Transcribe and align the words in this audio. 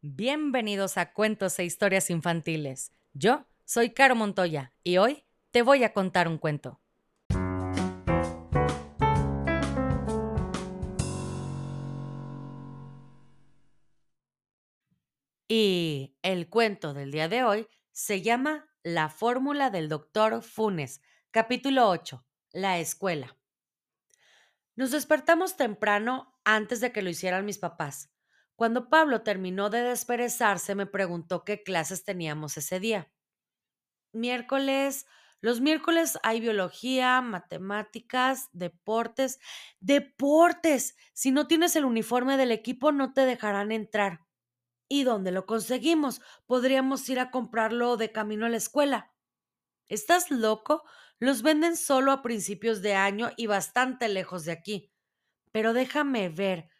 Bienvenidos 0.00 0.96
a 0.96 1.12
Cuentos 1.12 1.58
e 1.58 1.64
Historias 1.64 2.08
Infantiles. 2.08 2.92
Yo 3.14 3.48
soy 3.64 3.90
Caro 3.90 4.14
Montoya 4.14 4.72
y 4.84 4.98
hoy 4.98 5.24
te 5.50 5.62
voy 5.62 5.82
a 5.82 5.92
contar 5.92 6.28
un 6.28 6.38
cuento. 6.38 6.80
Y 15.48 16.14
el 16.22 16.48
cuento 16.48 16.94
del 16.94 17.10
día 17.10 17.28
de 17.28 17.42
hoy 17.42 17.66
se 17.90 18.22
llama 18.22 18.70
La 18.84 19.08
fórmula 19.08 19.70
del 19.70 19.88
doctor 19.88 20.42
Funes, 20.42 21.02
capítulo 21.32 21.88
8, 21.88 22.24
La 22.52 22.78
escuela. 22.78 23.36
Nos 24.76 24.92
despertamos 24.92 25.56
temprano 25.56 26.38
antes 26.44 26.80
de 26.80 26.92
que 26.92 27.02
lo 27.02 27.10
hicieran 27.10 27.44
mis 27.44 27.58
papás. 27.58 28.12
Cuando 28.58 28.88
Pablo 28.88 29.22
terminó 29.22 29.70
de 29.70 29.82
desperezarse, 29.82 30.74
me 30.74 30.84
preguntó 30.84 31.44
qué 31.44 31.62
clases 31.62 32.02
teníamos 32.02 32.56
ese 32.56 32.80
día. 32.80 33.08
Miércoles, 34.12 35.06
los 35.40 35.60
miércoles 35.60 36.18
hay 36.24 36.40
biología, 36.40 37.20
matemáticas, 37.20 38.48
deportes. 38.50 39.38
¡Deportes! 39.78 40.96
Si 41.12 41.30
no 41.30 41.46
tienes 41.46 41.76
el 41.76 41.84
uniforme 41.84 42.36
del 42.36 42.50
equipo, 42.50 42.90
no 42.90 43.12
te 43.12 43.20
dejarán 43.26 43.70
entrar. 43.70 44.26
¿Y 44.88 45.04
dónde 45.04 45.30
lo 45.30 45.46
conseguimos? 45.46 46.20
Podríamos 46.46 47.08
ir 47.08 47.20
a 47.20 47.30
comprarlo 47.30 47.96
de 47.96 48.10
camino 48.10 48.46
a 48.46 48.48
la 48.48 48.56
escuela. 48.56 49.12
¿Estás 49.88 50.32
loco? 50.32 50.82
Los 51.20 51.42
venden 51.42 51.76
solo 51.76 52.10
a 52.10 52.22
principios 52.22 52.82
de 52.82 52.96
año 52.96 53.30
y 53.36 53.46
bastante 53.46 54.08
lejos 54.08 54.44
de 54.46 54.52
aquí. 54.52 54.92
Pero 55.52 55.74
déjame 55.74 56.28
ver. 56.28 56.70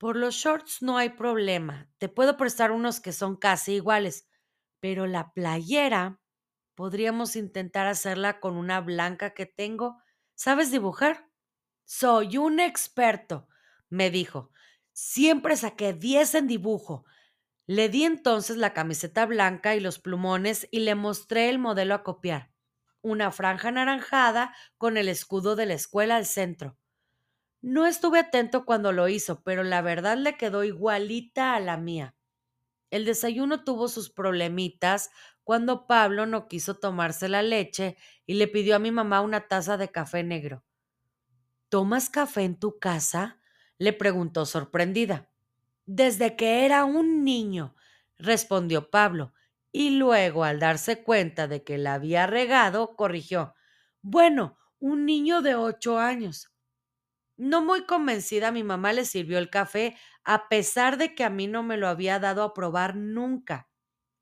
Por 0.00 0.16
los 0.16 0.34
shorts 0.36 0.80
no 0.80 0.96
hay 0.96 1.10
problema. 1.10 1.90
Te 1.98 2.08
puedo 2.08 2.38
prestar 2.38 2.72
unos 2.72 3.00
que 3.00 3.12
son 3.12 3.36
casi 3.36 3.74
iguales. 3.74 4.26
Pero 4.80 5.06
la 5.06 5.34
playera, 5.34 6.22
podríamos 6.74 7.36
intentar 7.36 7.86
hacerla 7.86 8.40
con 8.40 8.56
una 8.56 8.80
blanca 8.80 9.34
que 9.34 9.44
tengo. 9.44 10.02
¿Sabes 10.34 10.70
dibujar? 10.70 11.28
Soy 11.84 12.38
un 12.38 12.60
experto, 12.60 13.46
me 13.90 14.10
dijo. 14.10 14.52
Siempre 14.94 15.54
saqué 15.54 15.92
10 15.92 16.34
en 16.34 16.46
dibujo. 16.46 17.04
Le 17.66 17.90
di 17.90 18.04
entonces 18.04 18.56
la 18.56 18.72
camiseta 18.72 19.26
blanca 19.26 19.74
y 19.74 19.80
los 19.80 19.98
plumones 19.98 20.66
y 20.70 20.80
le 20.80 20.94
mostré 20.94 21.50
el 21.50 21.58
modelo 21.58 21.94
a 21.94 22.04
copiar. 22.04 22.50
Una 23.02 23.32
franja 23.32 23.68
anaranjada 23.68 24.56
con 24.78 24.96
el 24.96 25.10
escudo 25.10 25.56
de 25.56 25.66
la 25.66 25.74
escuela 25.74 26.16
al 26.16 26.24
centro. 26.24 26.78
No 27.62 27.86
estuve 27.86 28.18
atento 28.18 28.64
cuando 28.66 28.92
lo 28.92 29.08
hizo, 29.08 29.42
pero 29.42 29.62
la 29.62 29.80
verdad 29.82 30.16
le 30.18 30.36
quedó 30.36 30.62
igualita 30.64 31.54
a 31.54 31.60
la 31.60 31.76
mía. 31.78 32.14
El 32.90 33.04
desayuno 33.04 33.64
tuvo 33.64 33.88
sus 33.88 34.10
problemitas 34.10 35.10
cuando 35.44 35.86
Pablo 35.86 36.26
no 36.26 36.48
quiso 36.48 36.76
tomarse 36.78 37.28
la 37.28 37.42
leche 37.42 37.96
y 38.26 38.34
le 38.34 38.48
pidió 38.48 38.76
a 38.76 38.80
mi 38.80 38.92
mamá 38.92 39.20
una 39.22 39.48
taza 39.48 39.76
de 39.78 39.90
café 39.90 40.22
negro. 40.24 40.64
¿Tomas 41.68 42.10
café 42.10 42.42
en 42.42 42.58
tu 42.58 42.78
casa? 42.78 43.38
le 43.78 43.92
preguntó 43.94 44.44
sorprendida. 44.44 45.30
Desde 45.86 46.36
que 46.36 46.66
era 46.66 46.84
un 46.84 47.24
niño, 47.24 47.74
respondió 48.18 48.90
Pablo, 48.90 49.32
y 49.72 49.90
luego, 49.90 50.44
al 50.44 50.60
darse 50.60 51.02
cuenta 51.02 51.48
de 51.48 51.64
que 51.64 51.78
la 51.78 51.94
había 51.94 52.26
regado, 52.26 52.96
corrigió. 52.96 53.54
Bueno, 54.02 54.58
un 54.80 55.06
niño 55.06 55.42
de 55.42 55.54
ocho 55.54 55.98
años. 55.98 56.50
No 57.42 57.62
muy 57.64 57.86
convencida, 57.86 58.52
mi 58.52 58.62
mamá 58.62 58.92
le 58.92 59.04
sirvió 59.06 59.38
el 59.38 59.48
café, 59.48 59.96
a 60.24 60.48
pesar 60.50 60.98
de 60.98 61.14
que 61.14 61.24
a 61.24 61.30
mí 61.30 61.46
no 61.46 61.62
me 61.62 61.78
lo 61.78 61.88
había 61.88 62.18
dado 62.18 62.42
a 62.42 62.52
probar 62.52 62.96
nunca. 62.96 63.68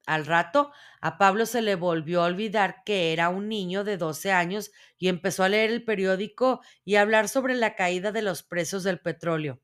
Al 0.06 0.26
rato, 0.26 0.72
a 1.00 1.18
Pablo 1.18 1.46
se 1.46 1.62
le 1.62 1.76
volvió 1.76 2.22
a 2.22 2.26
olvidar 2.26 2.84
que 2.84 3.12
era 3.12 3.28
un 3.30 3.48
niño 3.48 3.84
de 3.84 3.96
doce 3.98 4.32
años 4.32 4.70
y 4.98 5.08
empezó 5.08 5.44
a 5.44 5.48
leer 5.50 5.70
el 5.70 5.84
periódico 5.84 6.60
y 6.84 6.96
a 6.96 7.02
hablar 7.02 7.28
sobre 7.28 7.54
la 7.56 7.76
caída 7.76 8.12
de 8.12 8.22
los 8.22 8.42
precios 8.44 8.84
del 8.84 9.00
petróleo. 9.00 9.60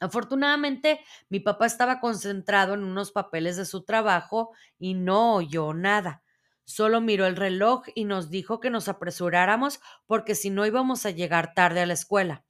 Afortunadamente, 0.00 1.00
mi 1.30 1.40
papá 1.40 1.66
estaba 1.66 2.00
concentrado 2.00 2.74
en 2.74 2.84
unos 2.84 3.12
papeles 3.12 3.56
de 3.56 3.64
su 3.66 3.84
trabajo 3.84 4.52
y 4.78 4.94
no 4.94 5.34
oyó 5.36 5.74
nada. 5.74 6.22
Solo 6.64 7.00
miró 7.00 7.26
el 7.26 7.36
reloj 7.36 7.84
y 7.94 8.04
nos 8.04 8.30
dijo 8.30 8.60
que 8.60 8.70
nos 8.70 8.88
apresuráramos 8.88 9.80
porque 10.06 10.34
si 10.34 10.50
no 10.50 10.66
íbamos 10.66 11.06
a 11.06 11.10
llegar 11.10 11.54
tarde 11.54 11.80
a 11.82 11.86
la 11.86 11.94
escuela. 11.94 12.44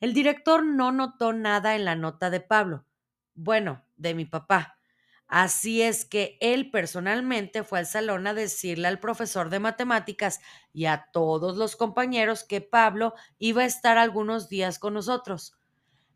El 0.00 0.14
director 0.14 0.64
no 0.64 0.92
notó 0.92 1.32
nada 1.32 1.76
en 1.76 1.84
la 1.84 1.94
nota 1.94 2.30
de 2.30 2.40
Pablo. 2.40 2.84
Bueno, 3.34 3.84
de 3.96 4.14
mi 4.14 4.24
papá. 4.24 4.78
Así 5.26 5.80
es 5.82 6.04
que 6.04 6.36
él 6.40 6.70
personalmente 6.72 7.62
fue 7.62 7.78
al 7.78 7.86
salón 7.86 8.26
a 8.26 8.34
decirle 8.34 8.88
al 8.88 8.98
profesor 8.98 9.48
de 9.48 9.60
matemáticas 9.60 10.40
y 10.72 10.86
a 10.86 11.08
todos 11.12 11.56
los 11.56 11.76
compañeros 11.76 12.42
que 12.42 12.60
Pablo 12.60 13.14
iba 13.38 13.62
a 13.62 13.66
estar 13.66 13.96
algunos 13.96 14.48
días 14.48 14.80
con 14.80 14.94
nosotros. 14.94 15.54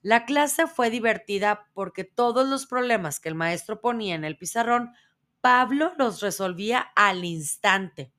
La 0.03 0.25
clase 0.27 0.67
fue 0.67 0.91
divertida 0.91 1.69
porque 1.75 2.05
todos 2.05 2.49
los 2.49 2.67
problemas 2.67 3.21
que 3.21 3.29
el 3.29 3.35
maestro 3.37 3.81
ponía 3.81 4.15
en 4.15 4.25
el 4.25 4.37
pizarrón, 4.37 4.93
Pablo 5.41 5.93
los 5.99 6.21
resolvía 6.21 6.81
al 6.97 7.25
instante. 7.25 8.13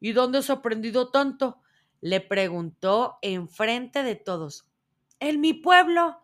¿Y 0.00 0.12
dónde 0.12 0.38
has 0.38 0.50
aprendido 0.50 1.10
tanto? 1.10 1.60
Le 2.06 2.20
preguntó 2.20 3.18
enfrente 3.20 4.04
de 4.04 4.14
todos. 4.14 4.70
En 5.18 5.40
mi 5.40 5.54
pueblo, 5.54 6.20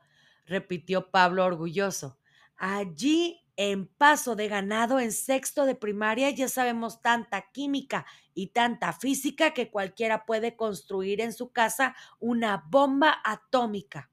repitió 0.47 1.10
Pablo 1.10 1.44
orgulloso. 1.44 2.20
Allí, 2.56 3.41
en 3.56 3.88
Paso 3.88 4.37
de 4.37 4.47
Ganado, 4.47 5.00
en 5.00 5.10
sexto 5.10 5.66
de 5.66 5.75
primaria, 5.75 6.31
ya 6.31 6.47
sabemos 6.47 7.03
tanta 7.03 7.50
química 7.50 8.06
y 8.32 8.48
tanta 8.53 8.92
física 8.92 9.54
que 9.54 9.72
cualquiera 9.72 10.25
puede 10.25 10.54
construir 10.54 11.21
en 11.21 11.32
su 11.32 11.50
casa 11.50 11.97
una 12.21 12.65
bomba 12.69 13.21
atómica. 13.25 14.09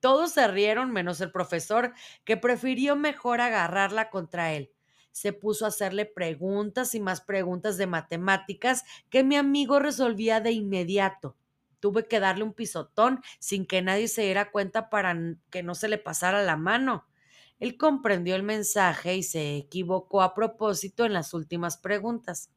Todos 0.00 0.32
se 0.32 0.48
rieron 0.48 0.90
menos 0.90 1.20
el 1.20 1.30
profesor, 1.30 1.94
que 2.24 2.36
prefirió 2.36 2.96
mejor 2.96 3.40
agarrarla 3.40 4.10
contra 4.10 4.54
él 4.54 4.72
se 5.12 5.32
puso 5.32 5.64
a 5.64 5.68
hacerle 5.68 6.06
preguntas 6.06 6.94
y 6.94 7.00
más 7.00 7.20
preguntas 7.20 7.76
de 7.76 7.86
matemáticas 7.86 8.84
que 9.08 9.24
mi 9.24 9.36
amigo 9.36 9.78
resolvía 9.78 10.40
de 10.40 10.52
inmediato. 10.52 11.36
Tuve 11.80 12.06
que 12.06 12.20
darle 12.20 12.44
un 12.44 12.52
pisotón 12.52 13.20
sin 13.38 13.66
que 13.66 13.82
nadie 13.82 14.08
se 14.08 14.22
diera 14.22 14.50
cuenta 14.50 14.90
para 14.90 15.16
que 15.50 15.62
no 15.62 15.74
se 15.74 15.88
le 15.88 15.98
pasara 15.98 16.42
la 16.42 16.56
mano. 16.56 17.06
Él 17.58 17.76
comprendió 17.76 18.36
el 18.36 18.42
mensaje 18.42 19.16
y 19.16 19.22
se 19.22 19.56
equivocó 19.56 20.22
a 20.22 20.34
propósito 20.34 21.04
en 21.04 21.12
las 21.12 21.34
últimas 21.34 21.76
preguntas. 21.76 22.50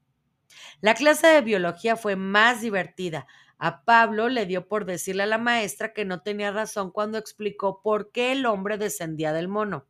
La 0.82 0.94
clase 0.94 1.28
de 1.28 1.42
biología 1.42 1.96
fue 1.96 2.16
más 2.16 2.62
divertida. 2.62 3.28
A 3.58 3.84
Pablo 3.86 4.30
le 4.30 4.46
dio 4.46 4.68
por 4.68 4.86
decirle 4.86 5.24
a 5.24 5.28
la 5.28 5.38
maestra 5.38 5.94
que 5.94 6.06
no 6.06 6.22
tenía 6.22 6.52
razón 6.52 6.92
cuando 6.92 7.18
explicó 7.18 7.82
por 7.82 8.12
qué 8.12 8.34
el 8.34 8.46
hombre 8.46 8.78
descendía 8.78 9.34
del 9.34 9.48
mono 9.48 9.88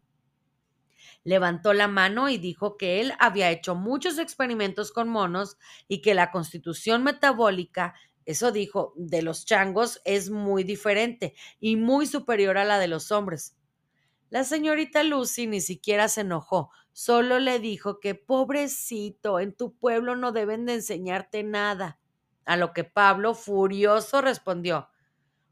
levantó 1.24 1.74
la 1.74 1.88
mano 1.88 2.30
y 2.30 2.38
dijo 2.38 2.78
que 2.78 3.02
él 3.02 3.14
había 3.20 3.50
hecho 3.52 3.76
muchos 3.76 4.20
experimentos 4.20 4.92
con 4.92 5.10
monos 5.10 5.58
y 5.88 6.02
que 6.02 6.14
la 6.14 6.32
constitución 6.32 7.04
metabólica, 7.04 7.96
eso 8.26 8.52
dijo, 8.52 8.94
de 8.96 9.22
los 9.22 9.46
changos 9.46 10.02
es 10.06 10.30
muy 10.30 10.64
diferente 10.64 11.36
y 11.60 11.76
muy 11.76 12.08
superior 12.08 12.58
a 12.58 12.66
la 12.66 12.80
de 12.80 12.88
los 12.88 13.12
hombres. 13.12 13.58
La 14.30 14.44
señorita 14.44 15.04
Lucy 15.04 15.48
ni 15.48 15.62
siquiera 15.62 16.08
se 16.08 16.22
enojó, 16.22 16.72
solo 16.92 17.40
le 17.40 17.60
dijo 17.60 18.00
que 18.00 18.16
pobrecito, 18.16 19.40
en 19.40 19.54
tu 19.54 19.76
pueblo 19.76 20.16
no 20.16 20.32
deben 20.32 20.66
de 20.66 20.76
enseñarte 20.76 21.44
nada. 21.44 22.00
A 22.46 22.58
lo 22.58 22.74
que 22.74 22.84
Pablo, 22.84 23.36
furioso, 23.36 24.22
respondió 24.22 24.90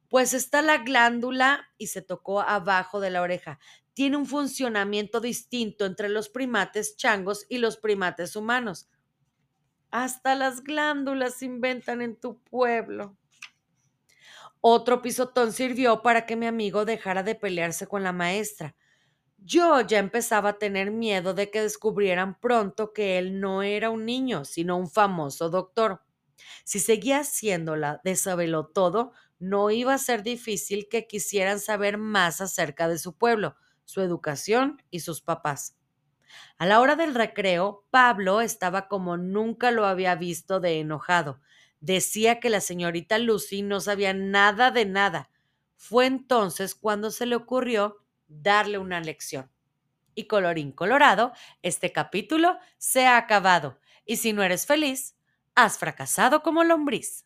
Pues 0.09 0.33
está 0.33 0.61
la 0.61 0.79
glándula 0.79 1.69
y 1.77 1.87
se 1.87 2.01
tocó 2.01 2.41
abajo 2.41 2.99
de 2.99 3.11
la 3.11 3.21
oreja 3.21 3.59
tiene 3.93 4.17
un 4.17 4.25
funcionamiento 4.25 5.19
distinto 5.19 5.85
entre 5.85 6.09
los 6.09 6.29
primates 6.29 6.95
changos 6.95 7.45
y 7.49 7.57
los 7.57 7.77
primates 7.77 8.35
humanos. 8.35 8.89
Hasta 9.89 10.35
las 10.35 10.63
glándulas 10.63 11.35
se 11.35 11.45
inventan 11.45 12.01
en 12.01 12.15
tu 12.15 12.41
pueblo. 12.41 13.17
Otro 14.61 15.01
pisotón 15.01 15.51
sirvió 15.51 16.01
para 16.01 16.25
que 16.25 16.35
mi 16.35 16.45
amigo 16.45 16.85
dejara 16.85 17.23
de 17.23 17.35
pelearse 17.35 17.87
con 17.87 18.03
la 18.03 18.13
maestra. 18.13 18.75
Yo 19.39 19.81
ya 19.81 19.97
empezaba 19.97 20.49
a 20.49 20.59
tener 20.59 20.91
miedo 20.91 21.33
de 21.33 21.49
que 21.49 21.63
descubrieran 21.63 22.39
pronto 22.39 22.93
que 22.93 23.17
él 23.17 23.39
no 23.39 23.63
era 23.63 23.89
un 23.89 24.05
niño, 24.05 24.45
sino 24.45 24.77
un 24.77 24.89
famoso 24.89 25.49
doctor. 25.49 26.03
Si 26.63 26.79
seguía 26.79 27.19
haciéndola 27.19 28.01
de 28.03 28.15
todo, 28.73 29.13
no 29.39 29.71
iba 29.71 29.95
a 29.95 29.97
ser 29.97 30.21
difícil 30.21 30.87
que 30.89 31.07
quisieran 31.07 31.59
saber 31.59 31.97
más 31.97 32.39
acerca 32.39 32.87
de 32.87 32.99
su 32.99 33.17
pueblo 33.17 33.55
su 33.91 34.01
educación 34.01 34.81
y 34.89 35.01
sus 35.01 35.21
papás. 35.21 35.75
A 36.57 36.65
la 36.65 36.79
hora 36.79 36.95
del 36.95 37.13
recreo, 37.13 37.85
Pablo 37.91 38.39
estaba 38.39 38.87
como 38.87 39.17
nunca 39.17 39.69
lo 39.71 39.85
había 39.85 40.15
visto 40.15 40.61
de 40.61 40.79
enojado. 40.79 41.41
Decía 41.81 42.39
que 42.39 42.49
la 42.49 42.61
señorita 42.61 43.17
Lucy 43.17 43.63
no 43.63 43.81
sabía 43.81 44.13
nada 44.13 44.71
de 44.71 44.85
nada. 44.85 45.29
Fue 45.75 46.05
entonces 46.05 46.73
cuando 46.73 47.11
se 47.11 47.25
le 47.25 47.35
ocurrió 47.35 47.97
darle 48.27 48.77
una 48.77 49.01
lección. 49.01 49.51
Y 50.15 50.27
colorín 50.27 50.71
colorado, 50.71 51.33
este 51.61 51.91
capítulo 51.91 52.57
se 52.77 53.07
ha 53.07 53.17
acabado. 53.17 53.79
Y 54.05 54.17
si 54.17 54.31
no 54.31 54.43
eres 54.43 54.65
feliz, 54.65 55.17
has 55.55 55.77
fracasado 55.77 56.43
como 56.43 56.63
lombriz. 56.63 57.25